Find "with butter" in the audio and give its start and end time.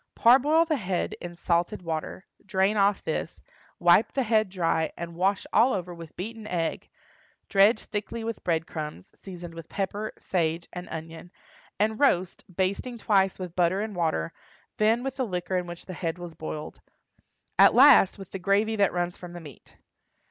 13.37-13.79